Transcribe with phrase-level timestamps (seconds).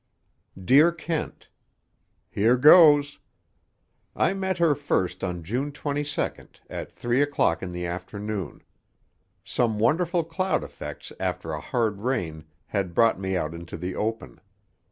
[0.65, 1.47] _Dear Kent:
[2.31, 3.19] Here goes!
[4.15, 6.31] I met her first on June 22,
[6.71, 8.63] at three o'clock in the afternoon.
[9.45, 14.41] Some wonderful cloud effects after a hard rain had brought me out into the open.